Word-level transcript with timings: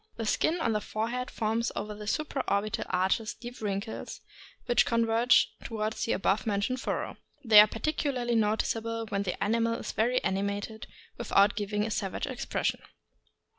The 0.15 0.25
skin 0.25 0.59
on 0.59 0.71
the 0.71 0.81
forehead 0.81 1.29
forms 1.29 1.71
over 1.75 1.93
the 1.93 2.07
supra 2.07 2.43
orbital 2.47 2.85
arches 2.89 3.35
deep 3.35 3.61
wrinkles, 3.61 4.21
which 4.65 4.83
converge 4.83 5.53
toward 5.63 5.93
the 5.93 6.13
above 6.13 6.47
mentioned 6.47 6.81
furrow. 6.81 7.17
They 7.45 7.59
are 7.59 7.67
particularly 7.67 8.33
noticeable 8.33 9.05
when 9.09 9.21
the 9.21 9.43
animal 9.43 9.75
is 9.75 9.91
very 9.91 10.19
animated, 10.23 10.87
without 11.19 11.55
giving 11.55 11.85
a 11.85 11.91
savage 11.91 12.25
expression. 12.25 12.81